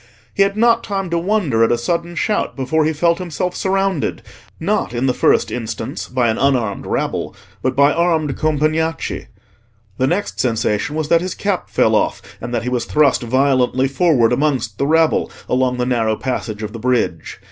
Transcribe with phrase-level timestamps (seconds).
[0.33, 4.23] He had not time to wonder at a sudden shout before he felt himself surrounded,
[4.59, 9.27] not, in the first instance, by an unarmed rabble, but by armed Compagnacci;
[9.99, 13.87] the next sensation was that his cap fell off, and that he was thrust violently
[13.87, 17.39] forward amongst the rabble, along the narrow passage of the bridge.